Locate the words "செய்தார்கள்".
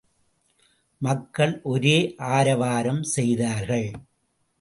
3.03-3.87